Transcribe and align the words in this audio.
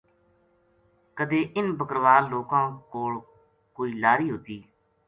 کَدے 1.17 1.39
اِنھ 1.55 1.71
بکروال 1.77 2.23
لوکاں 2.33 2.65
کول 2.91 3.13
کوئی 3.75 3.91
لاری 4.01 4.27
ہوتی 4.31 4.57